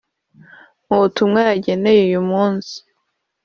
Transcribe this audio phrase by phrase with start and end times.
[0.87, 2.75] Mu butumwa yageneye uyu munsi